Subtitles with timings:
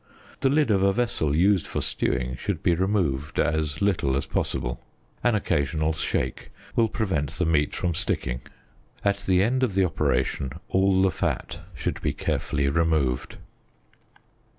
[0.39, 4.25] The lid of a vessel used for stewing should be re moved as little as
[4.25, 4.81] possible.
[5.23, 8.41] An occasional shake will prevent the meat from sticking.
[9.05, 13.37] At the end of the operation all the fat should be carefully removed.